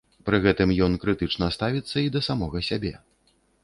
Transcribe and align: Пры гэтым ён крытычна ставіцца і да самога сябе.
Пры 0.29 0.37
гэтым 0.45 0.69
ён 0.85 0.95
крытычна 1.05 1.51
ставіцца 1.59 1.97
і 2.07 2.13
да 2.19 2.27
самога 2.33 2.67
сябе. 2.73 2.99